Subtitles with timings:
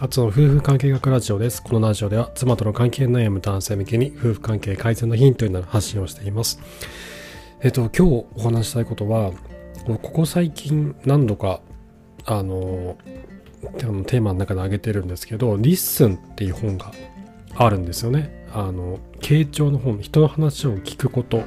[0.00, 1.60] あつの夫婦関係学ラジオです。
[1.60, 6.60] このラジオでは妻との関係悩む男性向けに夫婦関係改善のヒントになる発信をしています。
[7.62, 9.32] えっと、今日お話したいことは、
[9.86, 11.60] ここ最近何度か、
[12.26, 12.96] あの、
[14.06, 16.92] テーマの中で挙げてるんですけど、 LISTEN っていう本が
[17.56, 18.46] あるんですよね。
[18.52, 21.42] あの、傾聴の本、人の話を聞くこと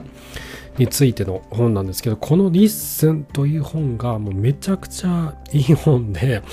[0.77, 6.44] についての本なんですけど、この LISTEN という本がもうめちゃくちゃいい本で、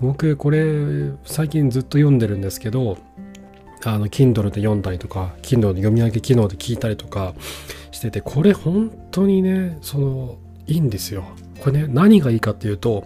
[0.00, 2.98] 僕これ最近ずっと読んでるんですけど
[3.84, 7.34] あの Kindle で読んだりとか Kindle で読み上げ機能で聞いたりとか
[7.90, 11.24] しててこれ本当にねそのいいんですよ。
[11.60, 13.04] これね何がいいかっていうと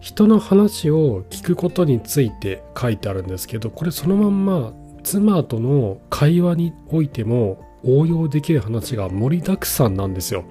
[0.00, 10.44] 人の話を聞くことについて書いてあるんですけどこれそのまんま妻との会話においても応用できる話が盛りだくさんなんですよ。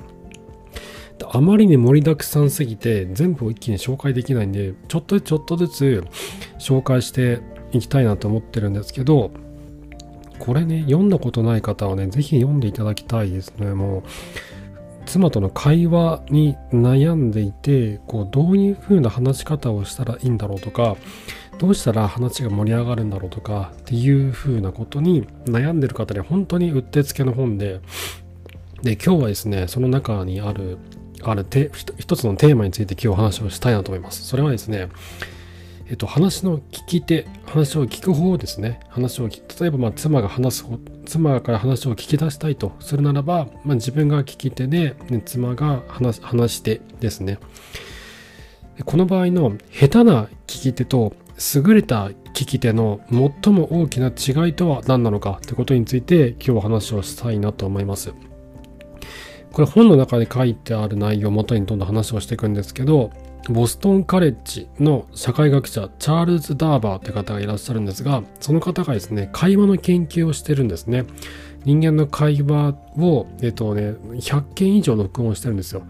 [1.35, 6.03] あまりに盛りだくさんすぎて全部を一気に紹介できないんでちょっとちょっとずつ
[6.59, 7.41] 紹介して
[7.73, 9.31] いきたいなと思ってるんですけど
[10.39, 13.73] これね読んだことない方はね是非読んでいただきたいですね。
[13.73, 14.03] もう
[15.05, 20.95] 妻との会話に悩んでいてこうどういう風な話し方をしたらいいんだろうとか
[21.59, 27.81] どうしたら話が盛り上がるんだろうとかっていう風なことに悩んでる方に本当にうってつけの本で
[28.83, 30.79] で今日はですねその中にある
[31.31, 31.45] ある
[31.97, 34.23] 一つのテーマについて今日話をしたいなと思います。
[34.23, 34.89] それはですね、
[35.87, 38.79] えっと、話の聞き手、話を聞く方ですね。
[38.89, 40.65] 話を、例えば、まあ、妻が話す、
[41.05, 47.37] 妻から話を聞き出したいとするならば、まあ、自分が聞き手で、ね、妻が話話し手ですね。
[48.83, 51.13] この場合の下手な聞き手と
[51.55, 52.99] 優れた聞き手の
[53.43, 58.13] 最も大きな違いとは何なのかということについて今日話をしたいなと思います。
[59.55, 63.11] これ本の中で書いてある内容をもとにどんどん話をしていくんですけど、
[63.47, 71.05] ボストンカレッジの社会学者チャールズ・ダーバーって方がいらっしゃるんですが、その方がですね、会話の研究をしてるんですね。
[71.63, 75.83] 人間の会話を、えっとね、100件以上録音してるんですよ。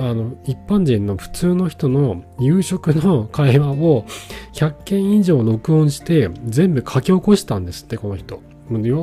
[0.00, 4.04] あの、一般人の普通の人の夕食の会話を
[4.52, 8.40] 100件以上録音して全部書き起こしたんですって、この人。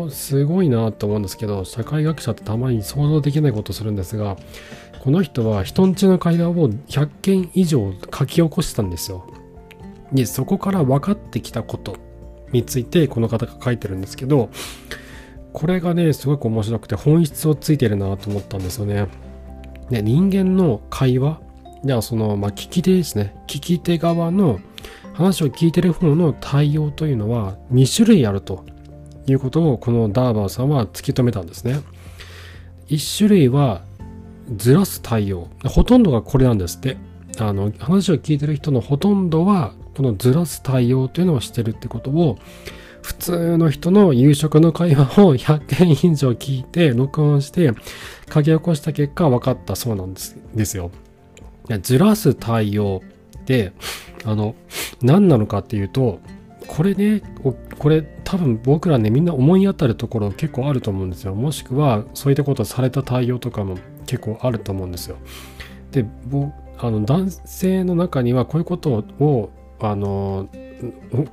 [0.10, 4.38] すごいなと思うんですけど社会学者ってたまに想像できないことするんですが
[5.00, 9.26] この人は人んちの会話を100件以上書き起こしたんですよ。
[10.14, 11.98] でそこから分かってきたこと
[12.52, 14.50] についてこの方が書いてるんですけど
[15.54, 19.08] これがねすごく面白くて本質をついてるなと思ったんですよね。
[19.90, 21.42] で人間の会話
[21.84, 23.36] ではその、まあ、聞き手ですね。
[23.48, 24.60] 聞き手側の
[25.14, 28.66] 話を聞いてる方の対応というのは2種類あると。
[29.28, 31.82] いうことをこのダーバーさんは突き止めたんですね。
[32.88, 33.84] 一種類は
[34.56, 35.50] ずらす対応。
[35.66, 36.98] ほとんどがこれなんですって。
[37.40, 42.38] あの、話を聞いてる人のほとんどは、このずらす対応というのをしてるってことを、
[43.02, 47.72] 普通の人の夕食の会話を 100件以上聞いて、録音して、
[48.34, 50.92] 書き起こした結果分かったそうなんですですよ。
[51.82, 53.02] ずらす対応
[53.38, 53.74] って、
[54.26, 54.56] あの、
[55.02, 56.20] 何なのかっていうと、
[56.68, 57.22] これね、
[57.78, 61.36] これ多分僕らね、みんな思い当たるところ結構あると思うんですよ。
[61.36, 65.18] もしくは、そういったことをされた対応とかも結構あると思うんですよ。
[65.92, 66.06] で、
[66.78, 70.48] あの男性の中にはこういうことを、あの、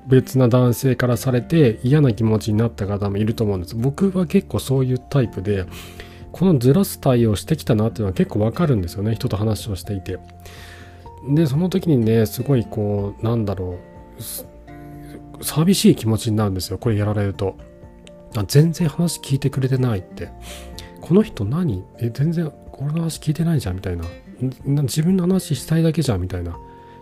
[0.06, 3.74] 別な男性からされて嫌な気持ちになった方もいると思うんです。
[3.74, 5.66] 僕は結構そういうタイプで、
[6.32, 9.14] このずらす対応してきたなっていうのは結構わかるんですよね。
[9.14, 10.18] 人と話をしていて。
[11.28, 13.78] で、その時にね、すごいこう、なんだろ
[14.18, 14.20] う、
[15.42, 17.56] 寂しい気持ちになるんですよこれやられると。
[18.36, 20.30] あ全然話聞いてくれてないって。
[21.00, 21.84] この人何？
[21.98, 24.04] え全然俺の話聞いてないじゃんみたいな。
[24.82, 26.52] 自分の話したいだけじゃんみたいな。
[26.52, 26.56] っ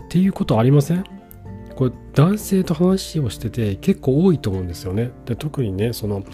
[0.08, 1.04] ていうことありません？
[1.76, 5.10] これ男性と話をしてて結構多いと思うんですよね。
[5.26, 6.24] で特にねその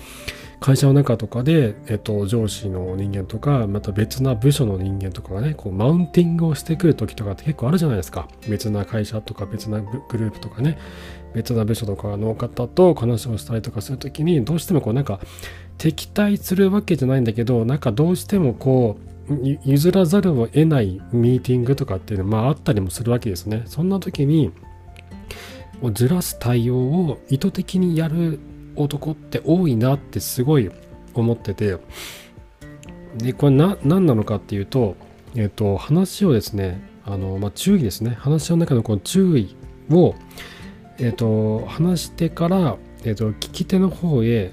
[0.64, 8.28] 会社の中とかで、えっと、上司の人間とか、また別な部署の人間とかがね、こう、マウンティングをしてくる時とかって結構あるじゃないですか。
[8.48, 10.78] 別な会社とか別なグループとかね、
[11.34, 15.20] 別な部署とかの方と話をしたりとかする時に、どうしてもこう、なんか、
[15.76, 18.96] 敵対するわけじゃないんだけど、なんかどうしてもこ
[19.28, 23.64] う、譲らざるを得ないミーティングとかっていうのまああったりもするわけですね。
[23.66, 24.50] そんな時に、
[25.92, 28.40] ずらす対応を意図的にやる
[28.76, 30.70] 男って多いなってすごい
[31.14, 31.78] 思ってて。
[33.16, 34.96] でこれな何なのかっていうと,、
[35.36, 38.16] え、ー、と話をですねあの、まあ、注意ですね。
[38.18, 39.56] 話の中のこの注意
[39.90, 40.14] を、
[40.98, 44.52] え、ー、と話してから、えっ、ー、と聞き手の方へ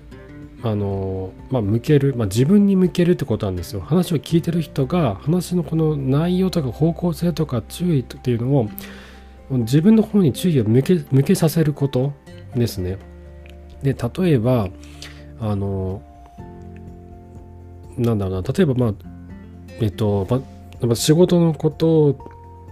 [0.63, 3.81] あのまあ、向ける、まあ、自分に向けるってことなんですよ。
[3.81, 8.69] 話を聞いてる人が話のこの内容とか方向性とか注意っていうのを
[9.49, 12.13] 自分の方に注意を向け向けさせること
[12.55, 12.99] ですね。
[13.83, 14.69] で例えば
[15.39, 16.01] あの
[17.97, 18.93] なんだろうな例えばまあ
[19.79, 20.27] えっと、
[20.81, 22.17] ま、仕事のこと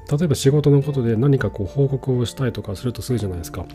[0.09, 3.65] 例えば仕事のことで何かこう報告をしたいとかするとするじゃないですか。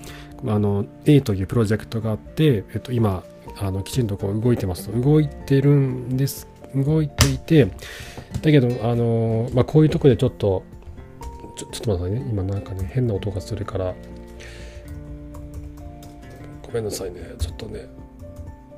[0.47, 3.23] あの A というプロジェクトがあって、えっと、今
[3.61, 5.01] あのきちんとこう動いてますと。
[5.01, 7.69] 動いてるんです動いていて
[8.43, 10.65] だけどあの、まあ、こういうとこでちょっと
[11.57, 12.27] ちょっと待ってね。
[12.29, 13.95] 今なんかね変な音がするから。
[16.75, 17.21] めんなさいね。
[17.39, 17.87] ちょっとね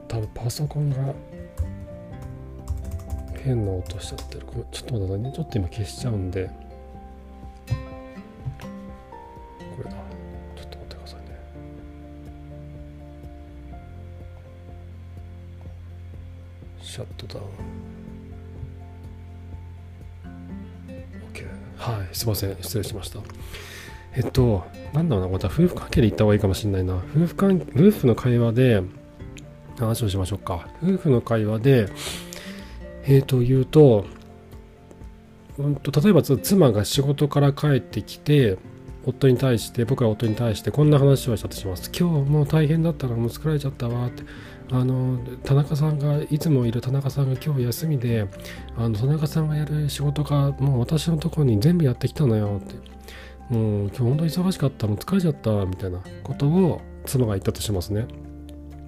[0.07, 1.15] 多分パソコンが
[3.43, 4.43] 変な音しちゃってる。
[4.71, 5.33] ちょっと待ってね。
[5.35, 6.51] ちょっと今消しちゃうんで。
[9.77, 9.91] これだ。
[10.57, 11.27] ちょっと待ってくださいね。
[16.83, 17.47] シャットダウン。
[21.33, 21.47] OK
[21.79, 22.57] はいすいません。
[22.61, 23.21] 失礼しました。
[24.17, 26.97] えっとなんだろうなまた夫婦関係で言った方がいいかもしれないな。
[27.15, 28.83] 夫婦関夫婦の会話で
[29.79, 30.69] 話をしましょうか。
[30.83, 31.89] 夫婦の会話で
[33.09, 34.05] えー、と言うと、
[35.59, 38.59] うんと、例えば妻が仕事から帰ってきて
[39.05, 41.91] 夫に対して僕は夫に対してこんな話をしたとします。
[41.97, 44.23] 今日もう大変だったらもう疲れちゃったわって。
[44.73, 48.27] あの田中さんがいつもいる田中さんが今日休みで
[48.77, 52.75] あの田中さんがやる仕事がもう私のところに全部やってきたのよって。
[53.51, 58.07] もう今日本当に忙しかったもう疲れちゃったみたいなことを妻が言ったとしますね。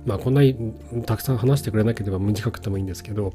[0.04, 0.74] まあこんなに
[1.06, 3.32] たくさん話してくれなければ短くてもいいんですけどっ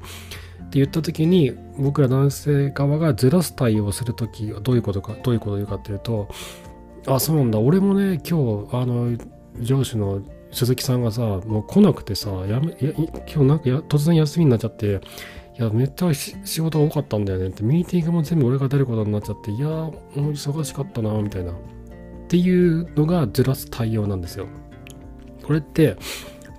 [0.70, 6.30] て言った時に僕ら男性側がずらす対応をする時はどういうことかどういうことを言うかっていうと
[7.06, 7.60] あそうなんだ。
[7.60, 9.18] 俺もね今日あの
[9.60, 10.22] 上司の
[10.52, 12.94] 鈴木さんがさもう来なくてさやめ今
[13.26, 15.02] 日なんか突然休みになっちゃって
[15.60, 21.52] いやめっちゃ仕事が多かったんだよねってミーティングも全部俺が出ることになっちゃっていやもう忙しかったなみたいな。
[21.52, 21.56] っ
[22.28, 24.48] ていうのがずらす対応なんですよ。
[25.44, 25.98] これって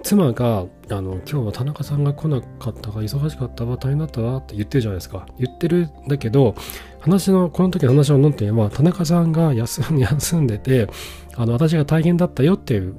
[0.04, 5.26] 妻があの今日は田中さんが来なかったが忙しかったわ大変だったわって言ってるじゃないですか。
[5.38, 6.54] 言ってるんだけど
[7.00, 10.88] 話のこの時の話の論点は田中さんが休 休んでて
[11.34, 12.94] あの私が大変だったよっていう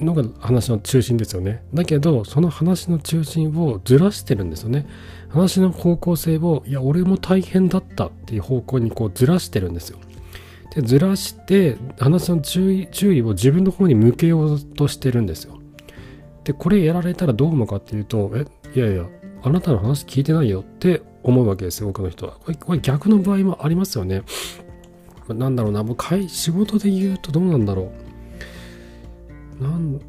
[0.00, 1.62] のが話の中心ですよね。
[1.74, 4.86] だけどその話の中心をずらしてるんですよね。
[5.30, 9.98] 話の方向性をいや俺も大変だったっていう方向にこうずらしてるんですよ
[10.74, 15.60] でずらして話の注意注意を自分の方に向けようとしてるんですよ
[16.44, 19.06] で、これやられたらどう思うかっていうと、え、いやいや、
[19.42, 22.38] あなたの話聞いてないよって思うわけですよ、多くの人は。
[22.44, 24.22] これこれ逆の場合もありますよね。
[25.28, 27.92] なんだろうな、もう仕事で言うとどうなんだろ
[29.60, 29.62] う。
[29.62, 30.00] なん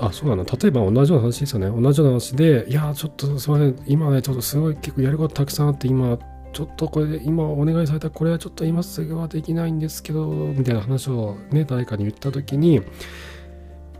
[0.00, 0.44] あ、そうだな。
[0.44, 1.68] 例えば同じような話ですよね。
[1.68, 3.76] 同じような話で、いや、ちょっとすいません。
[3.86, 6.18] 今ね、ちょっとすごい結構やることたくさんあって、今、
[6.52, 12.82] ちょっとこれ、今お願いされたこれはちょっと今すぐはできないんですけど、みたいな話をね、誰かに言ったときに、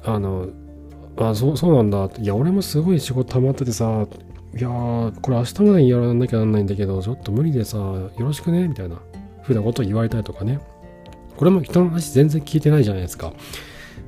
[0.04, 0.48] あの、
[1.16, 4.06] あそうそうなんだいや俺もすごい仕事溜まっててさ
[4.54, 9.00] いやーこれ明日までにやらなきゃなんないんだけどちょっと無理でさよろしくねみたいな
[9.42, 10.60] 風なことを言われたりとかね
[11.36, 13.32] これも人の話全然聞いてないじゃないですか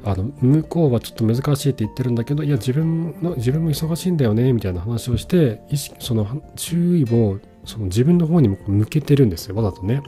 [0.07, 10.03] あの向こうはちょっと難しいって言ってるんだけどいや自分の自分も忙しいんだよねみたいな話をして意識その注意をその自分の方に向けてるんですよわざとね。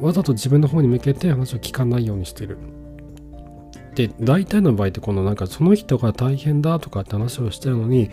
[0.00, 2.56] わざと自分の方に向けて話を聞かないようにしてる。
[3.94, 8.10] で大体の場合ってこのなんかその人が大変だとかって話をしてるのに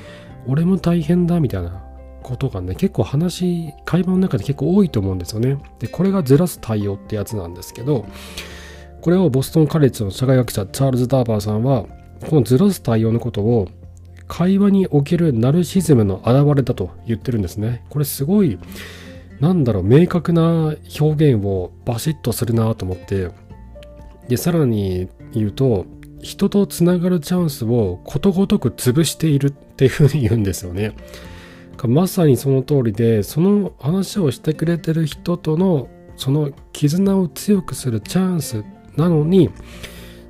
[0.48, 1.84] 俺も大変だみたいな
[2.24, 5.58] ことがね結構話会話の中で結構多いと思うんですよね。
[5.80, 8.06] でこれがずらす対応ってやつなんですけど
[9.08, 11.86] これをボストンカレッジの社会学者チャールズ・ダーバーさんは
[12.30, 13.70] このずらす対応のことを
[14.28, 18.60] 会話におけるナルシズムの表れだと言ってるんですねこれすごい
[19.40, 23.30] なんだろう明確な表現をバシッとするなと思って
[24.28, 25.86] でさらに言うと
[26.22, 30.98] 人とつながるチャンスをことごとく潰しているっていうふうに言うんですよね。
[31.88, 35.88] まさにその通りでその話をしてくれてる人との
[36.18, 38.66] その絆を強くするチャンス
[38.98, 39.50] なのに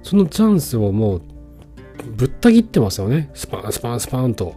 [0.03, 1.21] そのチャンスをもう
[2.15, 3.29] ぶった切ってますよね。
[3.33, 4.55] スパンスパンスパンと。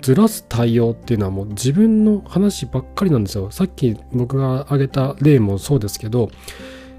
[0.00, 3.50] ずらす対応っていうのはもう自分の話ばっかりなんですよ。
[3.50, 6.30] さっき僕が挙げた例もそうですけど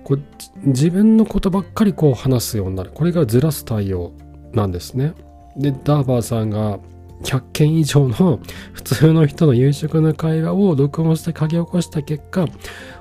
[0.04, 0.22] こう
[0.64, 2.92] 自分のことばっかりこう話すようになる。
[2.94, 4.14] これがずらす対応
[4.54, 5.14] なんですね。
[5.58, 6.80] でダーバーさんが
[7.24, 8.40] 100件以上の
[8.74, 12.48] 普通の人の夕食の会話を録音して書き起こした結果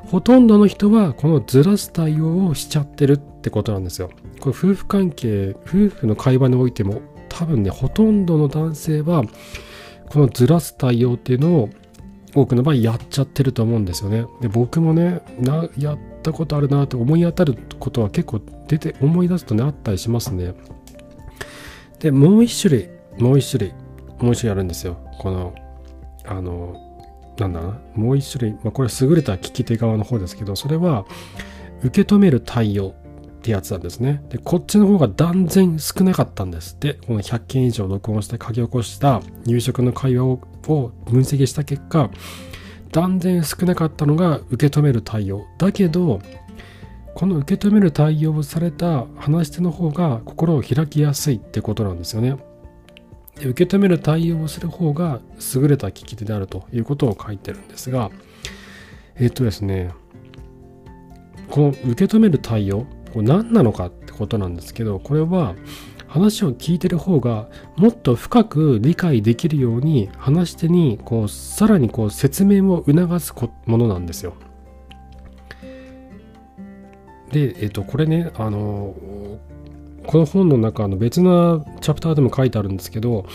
[0.06, 4.11] ほとんどの人はこのずらす対応をしちゃってるってことなんですよ。
[4.40, 9.23] これ夫婦関係夫婦の会話においても多分ねほとんどの男性は
[10.11, 11.70] このずらす対応っていうのを
[12.35, 14.26] 多くの場合やっちゃってると思うんですよね。
[14.40, 20.54] で僕もねなやったことあるなって思い当たることは結構出て思い出すとねあったりしますね。
[21.99, 23.86] でもう一種類もう一種類。
[24.20, 24.96] もう一種類あるんですよ。
[25.18, 25.54] この
[26.25, 26.76] あの
[27.38, 27.78] なんだな。
[27.94, 31.04] もう一種類、まあ、これ優れた聞き手側の方ですけどそれは
[31.82, 32.94] 受け止める対応
[33.38, 34.23] ってやつなんですね。
[34.30, 36.76] でこっちの方が断然少なかったんです。
[36.80, 42.11] でこの100件以上録音して書き起こした入職の会話を分析した結果
[42.90, 45.44] 断然少なかったのが受け止める対応。
[45.58, 46.20] だけど
[47.14, 52.37] この受け止める対応をされた話し手の方が心を開きやすいってことなんですよね。
[53.38, 55.21] 受け止める対応をする方が
[55.55, 58.11] 優れた聞き手であるということを書いてるんですが
[59.16, 59.93] えっ、とですね
[61.50, 65.55] この受け止める対応これ何なのかってことなんですけどこれは
[66.07, 73.35] 話を聞いてる方がもっと深く理解できるように話し手にこうさらにこう説明を促す
[73.66, 74.35] ものなんですよ。
[77.31, 78.95] で、えっと、これね、あの、
[80.07, 83.27] この本の中の別なチャプターでも書いてあるんですけど、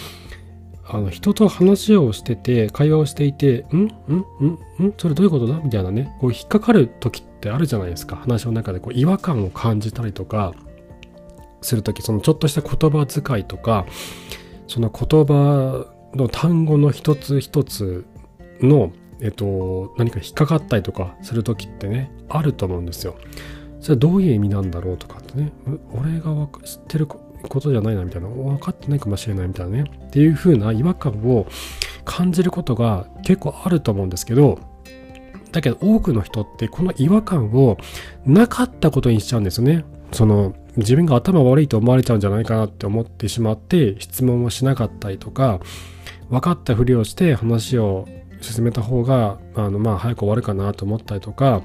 [0.87, 3.77] あの人と話をしてて会話をしていて「ん？
[3.77, 3.81] ん？
[3.83, 4.85] ん？
[4.87, 4.93] ん？
[4.97, 8.15] それどういうことだ?」みたいなねこう引っかかる時ってあるじゃないですか。
[8.17, 10.53] 話の中でこう違和感を感じたりとか
[11.61, 13.85] する時そのちょっとした言葉遣いとか
[14.67, 15.85] その言葉
[16.15, 18.05] の単語の一つ一つ
[18.59, 23.15] の、えっと、何か引っかかったりとかする時ってねあると思うんですよ。
[23.81, 25.51] それどういう意味なんだろうとかってね。
[25.91, 27.19] 俺が知ってるこ
[27.59, 28.29] とじゃないなみたいな。
[28.29, 29.91] 分かってないかもしれないみたいなね。
[30.07, 31.47] っていう風な違和感を
[32.05, 34.59] 感じることが結構あると思うんですけど。
[35.51, 37.77] だけど多くの人ってこの違和感を
[38.25, 39.83] なかったことにしちゃうんですよね。
[40.13, 45.59] その自分が頭悪いと思われちゃうんじゃないかなって思ってしまって質問をしなかったりとか
[46.29, 48.07] 分かったふりをして話を
[48.39, 51.61] 進めた方があのまあ早く終わるかなと思ったりとか、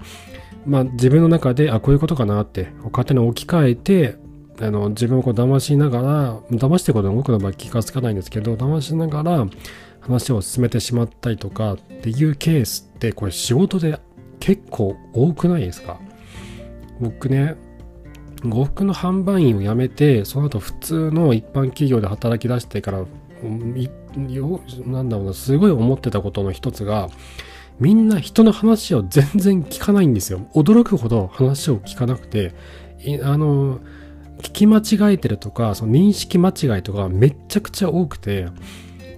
[0.67, 4.17] まあ、自分の中であこういうことかなって勝手に置き換えて
[4.61, 9.47] あの自分をこう騙しながら騙してることは僕の場合気がつかないんですけど騙しながら
[10.01, 14.01] 話を進めてしまったりとかっていうケースってこれ仕事で
[14.41, 16.01] 結構多くないですか？
[17.01, 17.57] 僕ね
[18.45, 23.05] 呉服の販売員を辞めてその後普通の一般企業で働き出してから
[24.85, 27.09] なんだろうなすごい思ってたことの一つが
[27.79, 32.55] みんな人の話を全然聞かないんですよ驚くほど話を聞かなくて
[33.23, 33.81] あの
[34.39, 38.49] 聞き間違えてるとかその認識間違いとかめちゃくちゃ多くて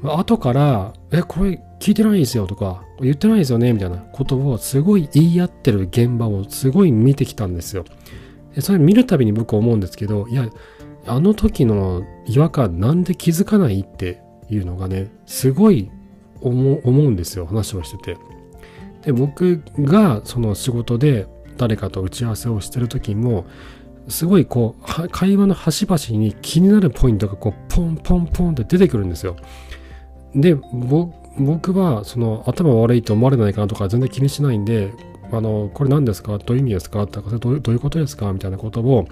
[0.02, 7.84] 後から「えこれ聞いてないですよ」とか「言ってないですよね」みたいなことをすごい言い合ってる現場をすごい見てきたんですよ。
[8.60, 10.48] それ見るたびに僕思うんですけどいや
[11.06, 15.90] あの時の違和感なんで気づかないっていうのがねすごい
[16.40, 18.37] 思うんですよ話をしてて。
[19.02, 21.26] で僕がその仕事で
[21.56, 23.46] 誰かと打ち合わせをしてる時も
[24.08, 29.36] すごいこう会話の端々に気になるポイントがこうポンポンポンって出てくるんですよ。
[30.34, 34.92] で僕はその頭悪いと思われないかなとか全然気にしないんで
[35.30, 36.38] あのこれ何ですか？
[36.38, 37.06] どういう意味ですか？
[37.06, 38.32] とかどうどういうことですか？
[38.32, 39.06] みたいなことを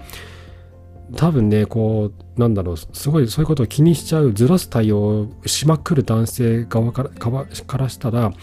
[1.15, 8.33] 多分ねこうなんだろうすごいそういうことを気にしちゃうずらす対応しまくる男性側からからしたら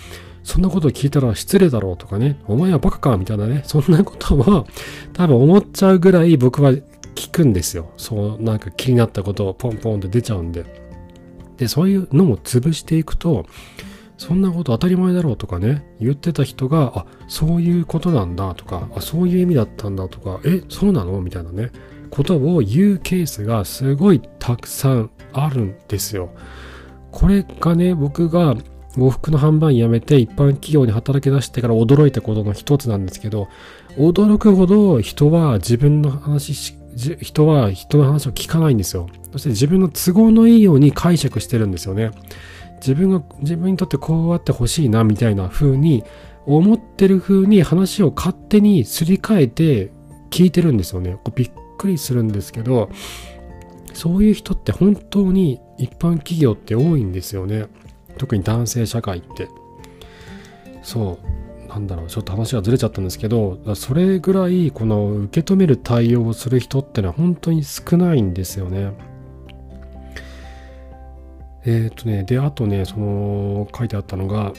[0.44, 4.66] そんなこと聞いたら失礼だろうとかね、お前はバカかみたいなね、そんなことは
[5.14, 6.72] 多分思っちゃうぐらい僕は
[7.14, 7.90] 聞くんですよ。
[7.96, 10.64] そう、なんか気になったことをポンポンって出ちゃうんで。
[11.56, 13.46] で、そういうのも潰していくと、
[14.18, 21.70] そんなこと当たり前だろうとかね、言ってた人が、あ、そういうことなんだとか、あ、そういう意味だったんだとか、え、そうなのみたいなね、
[22.10, 26.30] ことを言うケースがすごいたくさんあるんですよ。
[27.10, 28.54] これがね、僕が
[28.96, 33.48] 呉服の販売辞めて一般企業に働き出してから驚いたことの一つなんですけど、
[33.96, 39.08] 驚くほど人は自分の話し人は人の話を聞かないんですよ。
[39.32, 42.10] そして自分の都合のいいように解釈してるんですよね。
[42.76, 46.04] 自分が、自分にとってこうあってほしいな、みたいな風に
[46.46, 49.90] 思ってる風に話を勝手にすり替えて
[50.30, 51.16] 聞いてるんですよね。
[51.34, 52.90] びっくりするんですけど、
[53.92, 57.66] そういう人って本当に一般企業って多いんですよね。
[58.18, 59.48] 特に男性社会って。
[60.82, 61.68] そう。
[61.68, 62.06] なんだろう。
[62.06, 68.92] ちょっと話がずれちゃったんですけどそれぐらいこの受け止める対応をする人ってのは本当に少ないんですよね。
[71.66, 74.52] えっ、とねであとねその書いてあったのが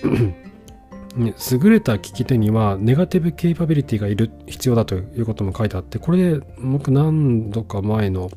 [1.18, 8.30] 優れた聞き手にはネガティブケイパビリティがいる必要だということも書いてあってこれで僕何度か前の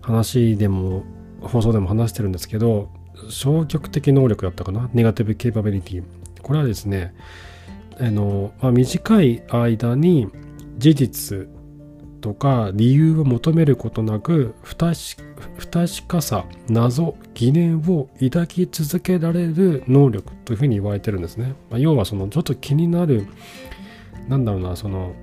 [0.00, 1.04] 話でも
[1.42, 2.90] 放送でも話してるんですけど
[3.28, 4.88] 消極的能力だったかな？
[4.92, 6.02] ネガティブケーパビリティ
[6.42, 7.14] これはですね
[8.00, 10.28] あの、まあ、短い間に
[10.78, 11.48] 事実
[12.20, 23.26] とか理由を求めることなく不確かさ謎疑念を抱き続けられる能力というふうに言われてるんですね、まあ、要はそのちょっと気になる
[24.28, 25.14] なんだろうなその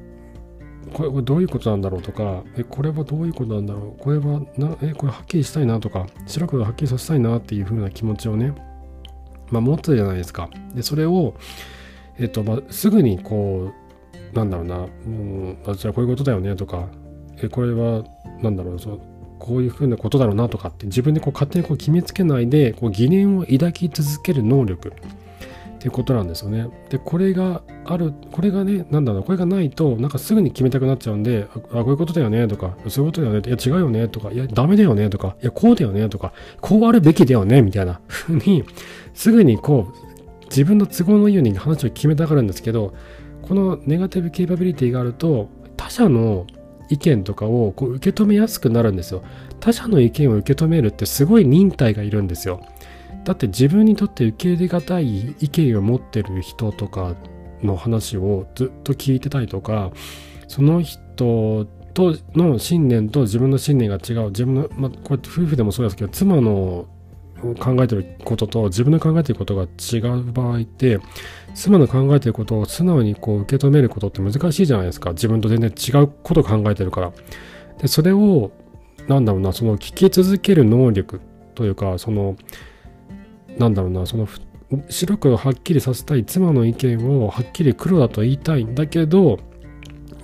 [0.94, 4.02] これこれどういうことなんだろうとかえこれはどういうことなんだろう。
[4.02, 8.54] これはなえこれはっきりしたいなとか白黒はっきりさせたいなっていう風な気持ちをね
[9.50, 10.50] まあ持ってるじゃないですか。
[10.74, 11.36] でそれを
[12.20, 13.72] えっとまあすぐにこ
[14.34, 16.88] うなんだろうな、うん、あじゃあこういうことだよねとか
[17.42, 18.04] えこれは
[18.42, 19.00] なんだろうそ
[19.40, 24.94] こういうふうなことだろうなとかって自分でこう勝手にこう決めつけないでこう疑念を抱き続ける能力。
[25.86, 26.68] っていうことなんですよね。
[26.90, 38.64] でこれがあるこれがねなんだろうこれがないとなんかすぐに決めたくなっちゃうんであこういうことだよねとかそういうことだよねいや違うよねとかいやダメだよねとかいやこうだよねとかこうあるべきだよねみたいな ふうに
[39.14, 42.96] すぐにこう自分の都合のいいように話を決めたがるんですけど
[43.44, 46.48] このネガティブケイパビリティがあると他者の
[46.90, 49.24] 意見とかをこう受け止めやすくなるんですよ。
[49.60, 52.62] 他者の意見を受け止めるってすごい忍耐がいるんですよ。
[53.26, 57.16] だって自分にとって受け入れがたい意見を持ってる人とか
[57.62, 59.92] の話をずっと聞いてたりとか
[60.48, 61.66] その人
[61.96, 64.28] との信念と自分の信念が違う。
[64.28, 66.88] 自分の、まあ、こうやって夫婦でもそうですけど妻の
[67.60, 71.00] 考えてることと自分の考えてることが違う場合って
[71.54, 75.12] 妻の考えてることを素直にこう受け止めることって難しいじゃないですか。
[75.12, 77.14] 自分と全然違うことを考えてるから。
[77.80, 78.52] でそれを
[79.08, 81.22] なんだろうなその聞き続ける能力
[81.56, 82.36] というかその
[83.58, 84.28] なんだろうなその
[84.90, 89.40] 白黒はっきりさせたい妻の意見をはっきり黒だと言いたいんだけど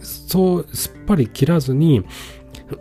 [0.02, 2.04] そうすっぱり切らずに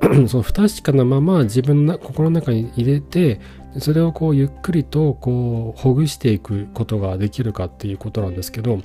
[0.29, 3.41] その不確かなまま自分の心の中に入れて
[3.79, 8.81] それをこうゆっくりとこうほぐしていくことができるかっていうことなんですけど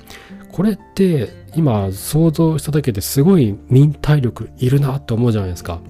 [0.52, 5.82] これって今想像しただけですごい忍耐力いるなって思うじゃないですか。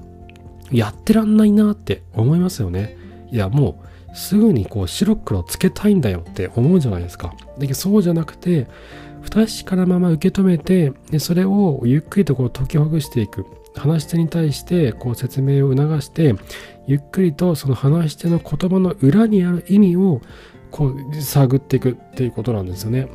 [0.71, 2.97] やってらんないなって思いますよね。
[3.31, 3.84] いやもう
[4.15, 8.65] すぐにこう白黒つけたいんだよって思うじゃないですかだけどそうじゃなくて
[9.21, 16.35] 不確かなまま受け止めてでそれをゆっくりとこう解きほぐしていく話し手に対してこう説明を促して
[16.87, 20.21] ゆっくりとその話し手の言葉の裏にある意味を
[20.71, 23.09] こう探っていくっていうことなんですよね。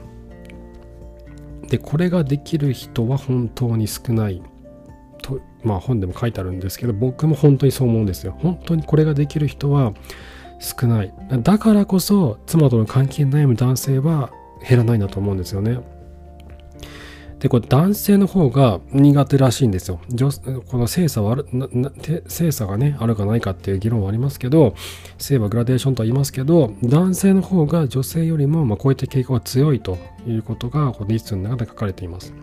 [1.69, 4.43] でこれができる人は本当に少ない
[5.23, 8.37] とまあ本でも書いてあるんですけど僕も本当にそう思うんですよ。
[8.39, 9.95] 本当にこれができる人は
[10.61, 11.13] 少ない。
[11.43, 14.31] だからこそ妻との関係に悩む男性は
[14.69, 15.79] 減らないんだと思うんですよね。
[17.41, 19.99] で、これ男性の方が苦手らしいんですよ。
[20.69, 21.47] この性差はある、
[22.29, 24.75] 性差がね、あるかないかっていう議論はありますけど、
[25.17, 29.97] 性はグラデーションとは言いますけど、男性の方が女性よりも、まあ、こういった傾向が強いと
[30.27, 32.35] いうことが、このリストの中で書かれています。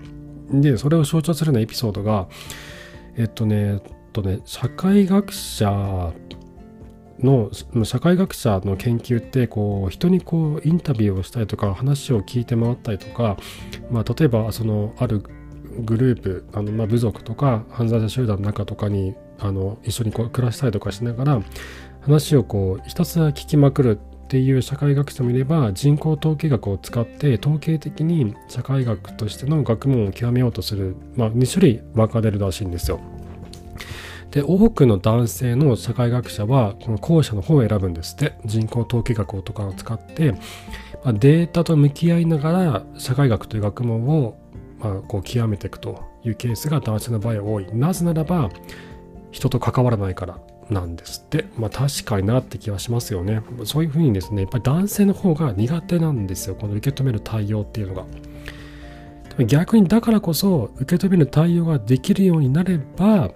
[0.51, 2.27] で、それを象徴するようなエピソードが、
[3.17, 3.81] えっとね、えっ
[4.13, 6.11] とね、社会学者
[7.19, 7.49] の
[7.83, 13.37] 社会学者の研究ってこう人にこうインタビューをしたりとか話を聞いて回ったりとか、
[13.91, 15.23] まあ、例えばそのある
[15.79, 21.41] グループあのまあ部族とか犯罪者集団の中とかにあの一緒にこう暮らしたりとかしながら
[22.01, 32.99] 話をこうひたすら聞きまくるっていう社会学者もいれば人口統計学を使って統計的に社会学としての学問を極めようとする、まあ、2種類分かれるらしいんですよ。
[34.37, 38.37] で多くの男性の社会学者はこの後者の方を選ぶんですって。
[38.45, 40.39] 人口統計学とかを使って、ま
[41.05, 44.37] あ、データと向き合いながら社会学という学問を、
[44.77, 47.67] まあ、こう極めていくというケースが男性の場合は多い。
[47.73, 48.51] なぜならば
[49.31, 50.37] 人と関わらないから
[50.69, 53.41] なんですって、まあ、確かになって気はしますよね。
[53.63, 56.53] そういうふうにですねやっぱり男性の方が苦手なんですよ。
[56.53, 58.05] この受け止める対応っていうのが。
[59.47, 63.31] 逆にだからこそ受け止める対応ができるようになれば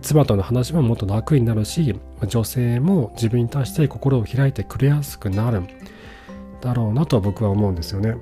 [0.00, 5.62] 妻との話ももっと楽になるし女性も自分に対して心を開いてくれやすくなる
[6.60, 8.16] だろうなと僕は思うんですよね。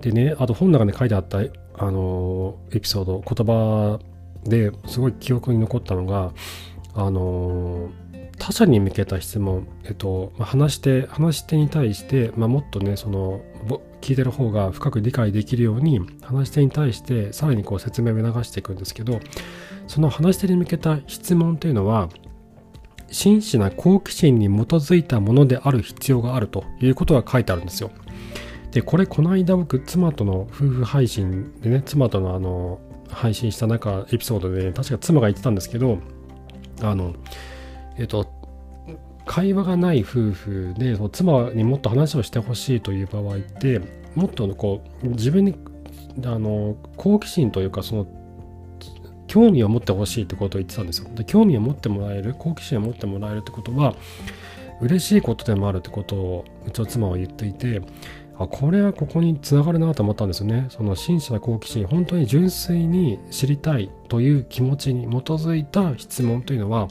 [0.00, 1.38] でねあと本の中に書いてあった
[1.74, 4.00] あのエピソード言葉
[4.44, 6.32] ですごい記憶に残ったのが
[6.94, 7.90] あの
[8.38, 13.40] 他者に向けた質問、えっと、話し手話し手に対して、まあ、もっとねその
[14.02, 19.20] 聞いてる方が深く理解できるように話し手に対してさらにこう説明を促していくんですけど
[19.86, 22.10] その話し手に向けた質問というのは
[23.10, 27.90] 真摯な好奇心に基づいたものである必要があるということが書いてあるんですよ。
[28.72, 35.98] でこれこの間僕妻との夫婦配信でね妻とのあの配信した中エピソードで、ね、確か妻が言ってたんですけど
[36.80, 37.12] あの
[37.98, 38.26] えっと
[39.24, 43.80] 会話がない夫婦でその妻にもっと話をしてほしいという場合って
[44.14, 45.54] もっとこう自分に
[46.24, 48.06] あの好奇心というかその
[49.26, 51.08] 興味を持ってほしいってことを言ってたんですよ。
[51.14, 53.94] で興味を持ってもらえる好奇心を持ってもらえるってことは
[54.80, 57.80] 嬉しいことでもあるってことをうちの妻は言っていて
[58.38, 60.66] あこれはここにつながるなと思ったんですよね。
[60.68, 66.88] その真摯な好奇心本当に純粋に知りたいという気持ちに基づいた質問というのは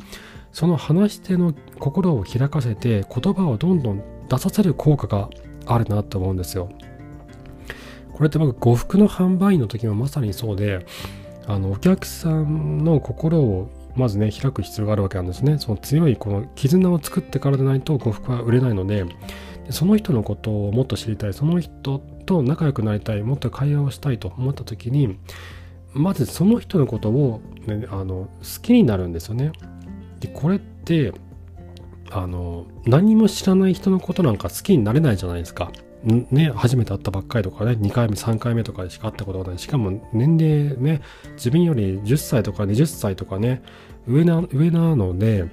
[0.52, 5.30] その話し手の心を開かせて言葉をどんどん出させる効果が
[5.66, 6.70] あるなと思うんですよ。
[8.14, 10.86] これって僕呉服の販売員の時もまさにそうで
[11.48, 15.58] あのお客さんの心をまずね開く必要があるわけなんですね。
[15.58, 19.06] その強いこの絆を作ってからでないと呉服は売れないので
[19.70, 21.34] その人のことをもっと知りたい。
[21.34, 23.24] その人と仲良くなりたい。
[23.24, 25.18] もっと会話をしたいと思った時に
[25.94, 29.52] まずその人のことを、ね、あの好きになるんですよね。
[30.22, 31.12] でこれって
[32.12, 35.72] あの何も知らない人のことなんか好きになれないじゃないですか
[36.04, 39.60] ね、初めて会ったばっかりとかね、2回目、3回目とかでしか会ったことがない。
[39.60, 41.02] しかも年齢ね、
[41.34, 43.62] 自分より10歳とか20歳とかね、
[44.08, 45.46] 上な、上なので、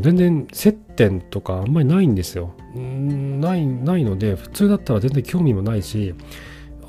[0.00, 2.54] 全然接点とかあんまりないんですよ。
[2.74, 6.14] ない、ないので、普通だったら全然興味もないし、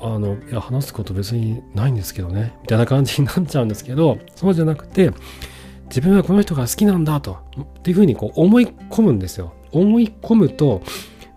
[0.00, 5.12] あの、いや、話すこと別にないんですけどね、みたいな感じになっちゃうんですけど、そうじゃなくて、
[5.88, 9.54] 自分はこの人が好きなんだと、っていうふうにこう思い込むんですよ。
[9.72, 10.82] 思い込むと、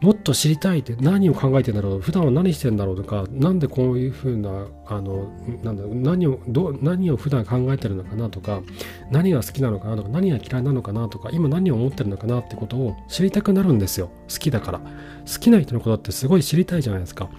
[0.01, 5.29] もっと知りたいって何を考えてんだろう普段は何してんだろうとか何でこういうふうなあの
[5.63, 8.63] なんだ何をど何を普段考えてるのかなとか
[9.11, 14.09] 何が好きなのかなとか何が嫌いなのかなとか今何を思ってるのかなってことを知りたくなるんですよ。
[14.27, 14.79] 好きだから。
[14.79, 17.29] 好きな人のことってすごい知りたいじゃないですか。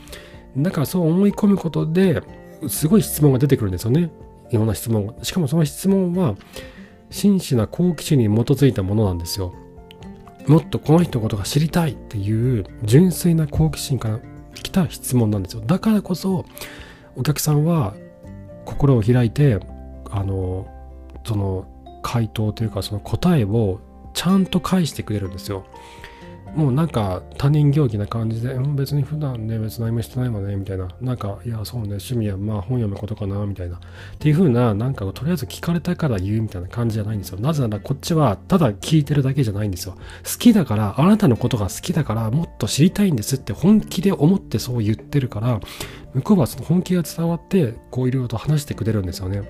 [0.56, 2.22] だからそう思い込むことで
[2.68, 4.12] すごい質問が出てくるんですよね。
[4.50, 5.14] いろんな質問が。
[5.24, 6.36] しかもその質問は
[7.12, 9.54] 真摯な好奇心に基づいたものなんですよ。
[10.46, 14.20] もっとこの人のことが知りたいっていう純粋な好奇心から
[14.54, 15.62] 来た質問なんですよ。
[15.64, 16.44] だからこそ
[17.14, 17.94] お客さんは
[18.64, 19.60] 心を開いて
[20.10, 20.66] あの
[21.24, 21.66] その
[22.02, 23.80] 回答というかその答えを
[24.14, 25.66] ちゃんと返してくれるんですよ。
[26.54, 30.88] もうなんか他人行儀な感じで、うん、別に普段ね、別に何もしてないわね、みたいな。
[31.00, 33.76] なんか、いや、そうね、趣味はまあ本読むことかな、みたいな。
[33.76, 33.80] っ
[34.18, 37.40] ていう風な、なんかとりあえず聞かれたから言うみたいな感じじゃないんですよ。
[37.40, 39.94] なぜならこっちはただ聞いてるだけじゃないんですよ。
[39.94, 45.60] 好きだから、あなたのことが好きだから、もっと知りたいんですって本気で思ってそう言ってるから、
[46.12, 49.42] 向こうはその本気が伝わって、こういろいろと話してくれるんですよね。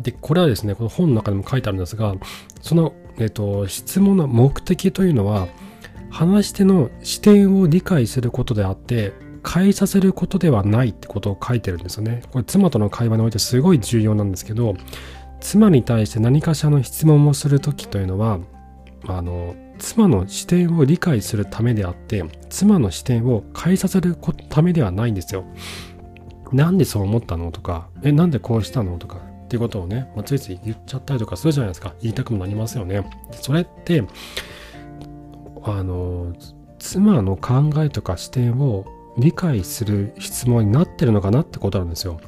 [0.00, 2.14] で、これはですね、この本の中でも書いてあるんですが、
[2.62, 5.48] そのえっと、質問の目的というのは
[6.10, 9.12] 話し手の視点を理解することであって
[9.46, 12.22] 変えさせることではないってことを書いてるんですよね。
[12.32, 14.74] これ妻との会話においてすごい重要なんですけど
[15.40, 18.38] 妻に対して何かしらの質問をする時というのは
[19.06, 24.16] あの妻の視点を理解するためであって妻の視点を変えさせる
[24.48, 25.44] ためではないんですよ。
[26.52, 31.94] なんでそう思ったのとかえなんでこうしたのとかっていうことをね、まあ、ついつい言っちゃったりとかするじゃないですか。
[32.00, 33.08] 言いたくもなりますよね。
[33.32, 34.02] それって、
[35.62, 36.34] あの、
[36.78, 38.84] 妻の考えとか視点を
[39.16, 42.20] 理解する質問になってるのかなってことなんですよ。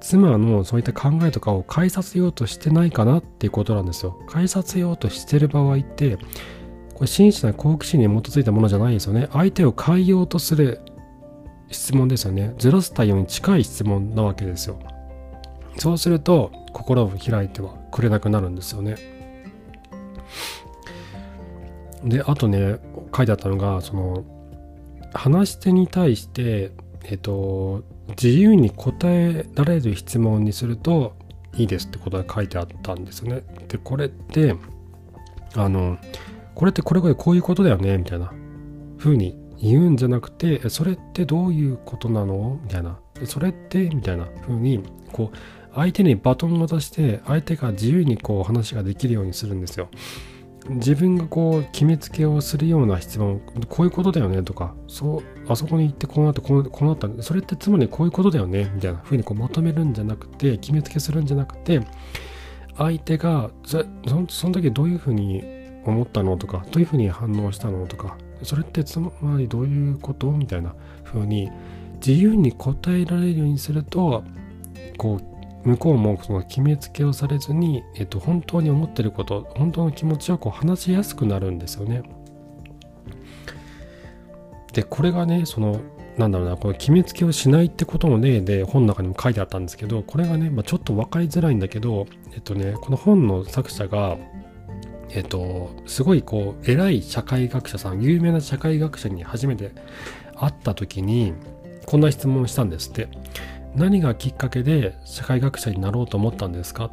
[0.00, 4.18] 妻のそういった考えとかを変えさせようとしてないかなっていうことなんですよ。
[4.32, 6.16] 変えさせようとしてる場合って、
[6.94, 9.28] これ真摯な好奇心に基づいたものじゃないですよね。
[9.32, 10.80] 相手を変えようとする
[11.70, 12.54] 質問ですよね。
[12.58, 14.78] ずらす対応に近い質問なわけですよ。
[15.78, 18.96] そうすると心を開いてはくれなくなるんですよね。
[22.04, 22.78] であとね
[23.14, 24.24] 書いてあったのがその
[25.12, 26.72] 話し手に対して
[27.04, 31.16] えっと自由に答えられる質問にすると
[31.56, 33.42] いいですってことが書いてあったんですよね。
[33.68, 34.54] でこれって
[35.54, 35.98] あの
[36.54, 38.32] これってこれこれこういうことだよねみたいな
[38.98, 42.60] 風に言うんじゃなくてそれってどういうことなの？
[42.62, 43.88] みたいなそれって？
[43.88, 45.36] みたいな風にこう
[45.76, 49.88] 相手にバトンを渡して相手が自由にこう話ができるようにするんですよ。
[50.68, 61.82] 自分がこう決めつけをするような質問こういうことだよねとかそうあそこに行ってこうなってこうこうなったそれってつまりこういうことだよねみたいな風にこうまとめるんじゃなくて決めつけするんじゃなくて
[62.76, 63.84] 相手がそ
[64.28, 65.44] その時どういうふうに
[65.84, 70.32] 思ったのとかどういうふうに反応したのとかそれってつまりどういうこと？
[70.32, 71.48] みたいな風に
[72.04, 74.24] 自由に答えられるようにすると
[74.98, 75.35] こう
[75.66, 82.02] 向こうもその決めつけをされずに、えっと、本当に思ってること本当の気持ちをこう話しやすくなるんですよね。
[84.72, 85.80] でこれがねその
[86.18, 94.16] なんだろうなこの決めつけをしないってことの例で本の中にも書いてあったんですけどこれがね、まあ、ちょっと分かりづらいんだけどえっとねこの本の作者が
[95.10, 99.72] えっとすごいこう偉い社会学者さん有名な社会学者に初めて
[100.36, 101.34] 会った時に
[101.86, 103.08] こんな質問をしたんですって
[103.76, 106.90] 何がきっかけで社会学者になろうと思ったんですか？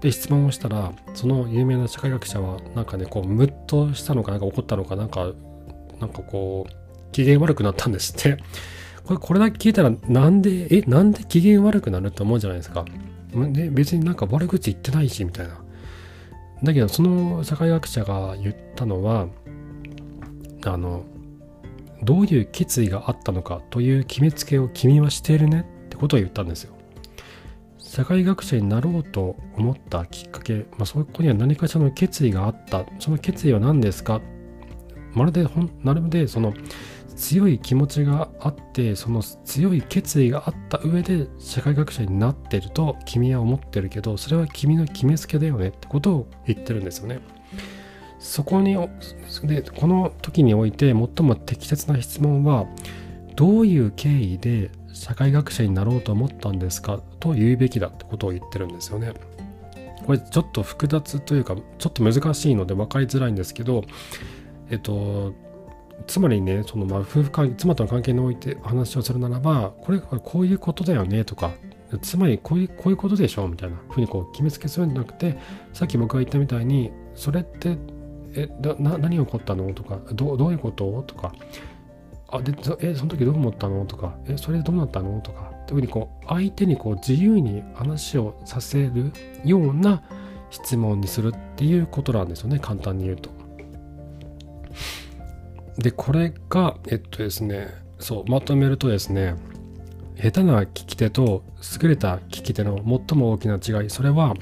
[0.00, 5.32] で質問をしたらその有名な社会学者はなんかねこうムッとしたのかなんか怒ったのかなんか
[5.98, 8.38] なんかこう機嫌悪くなったんですって。
[9.04, 12.84] これこれだけ聞いたらなんでえなんで機嫌悪くなるって思うじゃないですか。
[13.32, 15.58] で別になんか悪口言ってないしみたいな。
[16.62, 19.28] だけどその社会学者が言ったのは
[20.66, 21.04] あの
[22.02, 25.64] どういう決意があったのかという決めつけを君はしているね。
[25.98, 26.74] ことを言ったんですよ。
[27.78, 32.84] 社会学者になろうと思ったきっかけ、まあ、そこには何かしらの決意があった。
[32.98, 34.20] その決意は何ですか？
[35.14, 36.54] まるでほんなるでその
[37.16, 47.20] 強い気持ちがあってその強い決意があった上で社会学者になってると君は思ってるけどそれは君の決めつけだよねってことを言ってるんですよね。
[48.20, 48.76] そこに
[49.44, 52.66] でこの時において最も適切な質問は
[53.34, 57.00] どういう経緯で社会学者になろうと思ったんですか？
[57.20, 59.14] と言うべきだってことを言ってるんですよね。
[60.04, 63.84] これちょっと複雑というかちょっと難しいので分かりづらいんですけど
[64.70, 65.34] えっと
[66.06, 71.52] つまりねそのま夫婦関係妻との関係において話をするならばこれこういうことだよねとか
[72.00, 75.38] つまりこういうこういうことでしょうみたいなふうにこう決めつけするんじゃなくて
[75.72, 77.76] さっき僕が言ったみたいにそれって
[78.34, 79.72] えな何が起こったの？
[79.74, 81.02] とかどういうこと？
[81.06, 81.34] とか
[82.30, 83.86] あでえその時どう思ったの？
[83.86, 85.20] とかえそれでどうなったの？
[85.20, 89.12] とか特にこう相手にこう自由に話をさせる
[89.44, 90.02] ような
[90.50, 93.30] 質問にするっていうことなんですよね簡単に言うと。
[95.78, 99.36] でこれがえっとですねそうまとめるとですね
[100.20, 101.44] 下手な聞き手と
[101.80, 104.34] 優れた聞き手の最も大きな違いそれは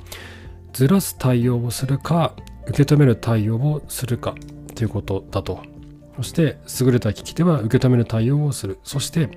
[0.72, 2.34] ずらす対応をするか
[2.66, 4.34] 受け止める対応をするか
[4.74, 5.75] ということだと。
[6.16, 8.78] そして、優れた聞き手は受け止める対応をする。
[8.82, 9.30] そして、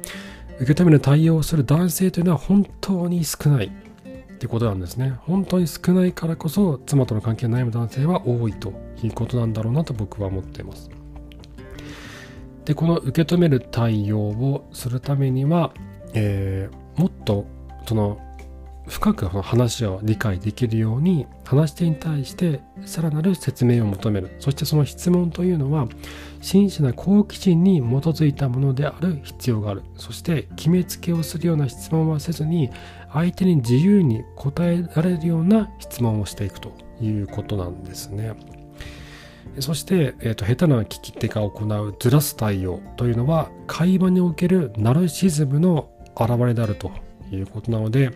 [0.59, 5.15] 受け止める対応をする男性というのは本当に少ないってことなんですね。
[5.21, 10.89] 本当に少ないからこそ、妻との関係に悩む男性は多いということなんだろうなと僕は思っています。
[12.65, 15.73] で、この受け止める対応をするためには、
[16.13, 17.45] えー、もっと
[17.85, 18.19] その
[18.89, 24.35] 深く話を理解できるように話し手に対してさらなる説明を求める。
[24.39, 25.87] そしてその質問というのは
[26.41, 29.83] 真摯な好奇心に基づいたものである必要がある。
[29.95, 32.69] そして決めつけをするような質問はせずに
[33.13, 38.33] 相手に自由に答えられるような質問をしていくということなんですね。
[39.59, 46.91] そして、えーと、下手な聞き手が行うずらす対応というのは会話におけるナルシズムの表れであると
[47.31, 48.11] いうことなので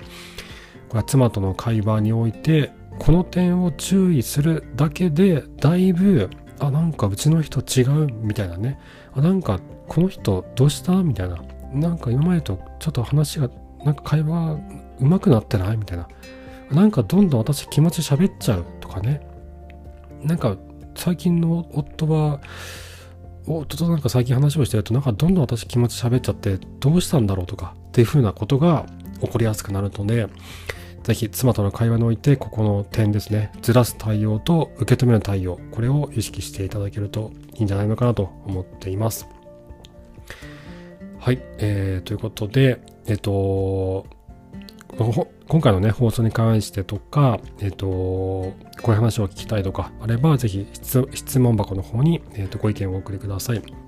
[1.02, 6.30] 妻との会話においてこの点を注意するだけでだいぶ
[6.60, 8.80] あなんかうちの人違うみたいなね。
[9.14, 11.44] あなんかこの人どうしたみたいな。
[11.74, 13.50] なんか今までとちょっと話が
[13.84, 14.60] なんか会話
[15.00, 16.08] 上手くなってないみたいな。
[16.72, 19.22] なんかどんどん私気持ち喋っちゃうとかね。
[20.24, 20.56] なんか
[20.96, 22.40] 最近の夫は
[23.46, 28.86] 夫となんか最近話をしてるとなんかどんどん私気持ち喋っちゃってどうしたんだろうとかっていうふうなことが
[29.22, 30.28] 起こりやすくなるので
[31.04, 33.52] ぜひ妻との会話においてここの点ですね。
[33.62, 39.28] ずらす対応と受け止める対応これを意識していただけるといいんじゃないのかなと思っています。
[41.20, 44.06] はい、えー、ということでえっ、と
[45.48, 48.56] 今回のね放送に関してとかえっ、とこ
[48.88, 53.83] ういう話を聞きたいとかあればぜひ質問箱の方に、えー、とご意見をお送りください。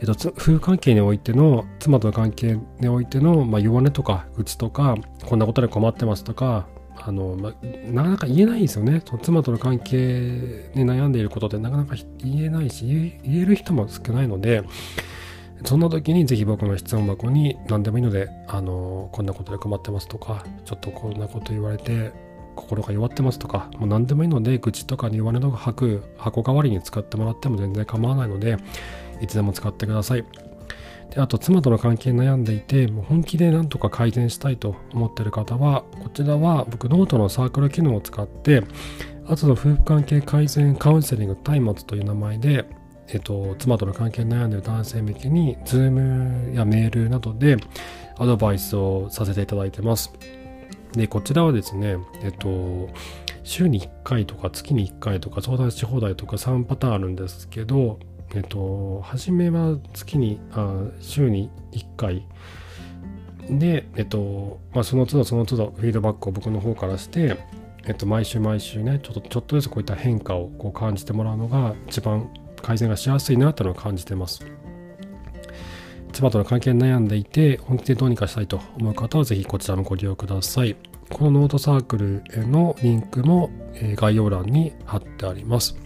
[0.00, 7.52] えっと、夫婦関係においての妻との関係においての、まあ、弱音とか愚痴とかこんなことで困ってますとかあの、まあ、
[7.90, 9.02] なかなか言えないんですよね。
[9.04, 14.62] その妻との関係に悩んでいることってなかなか言えないし言える人も少ないので
[15.64, 22.12] そんな時にぜひ僕の質問箱に何でもいいのであのこんなことで困ってますとかちょっとこんなこと言われて
[22.54, 28.56] 心が弱ってますとかもう何でもいいので愚痴とかに弱音とか吐く箱代わりに使ってもらっても全然構わないので
[29.20, 30.24] いつでも使ってください。
[31.10, 38.62] であと、妻との関係に悩んでいて、もう本気でなんとか改善したいと思ってる方は、こちらは僕、ノートのサークル機能を使って、
[39.26, 42.66] あつの夫婦関係改善カウンセリング松明という名前で、
[43.10, 47.56] えっと、妻との関係に悩んでる男性向けに、 Zoom やメールなどで
[48.18, 50.12] アドバイスをさせていただいてます。
[50.92, 52.88] で、こちらはですね、えっと、
[53.44, 57.98] 週に1回とか月に1回とか相談し放題とか3パターンあるんですけど、
[58.34, 62.26] えっと、初めは月に、あ週に1回
[63.50, 67.36] で、えっと、まあ、その都度その都度フィードバックを僕の方からして、
[67.86, 74.44] えっと、毎週毎週ね、ちょっと、ちょっとずつこういった変化をこう感じてもらうのが一番改善がしやすいなというのを感じてます。
[76.12, 80.76] 妻との関係に悩んでいて、本気でどうにかしたいと思う方は、ぜひこちらもご利用ください。
[81.10, 83.50] このノートサークルへのリンクも
[83.94, 85.76] 概要欄に貼ってあります。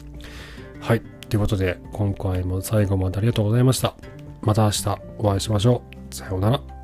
[0.81, 1.12] はい。
[1.33, 3.95] ということで、今回も最後までありがとうございました。
[4.43, 6.15] また明日お会いしましょう。
[6.15, 6.82] さようなら。